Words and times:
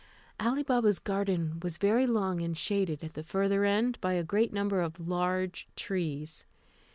Ali 0.39 0.63
Baba's 0.63 0.97
garden 0.97 1.59
was 1.61 1.77
very 1.77 2.07
long, 2.07 2.41
and 2.41 2.57
shaded 2.57 3.03
at 3.03 3.13
the 3.13 3.21
further 3.21 3.65
end 3.65 4.01
by 4.01 4.13
a 4.13 4.23
great 4.23 4.51
number 4.51 4.81
of 4.81 5.07
large 5.07 5.67
trees. 5.75 6.43